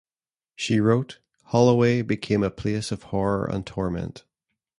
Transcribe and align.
She 0.55 0.79
wrote: 0.79 1.19
Holloway 1.43 2.01
became 2.01 2.41
a 2.41 2.49
place 2.49 2.91
of 2.91 3.03
horror 3.03 3.45
and 3.45 3.63
torment. 3.67 4.23